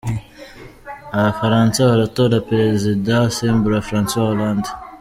[1.17, 4.69] Abafaransa baratora Perezida usimbura Francois Hollande.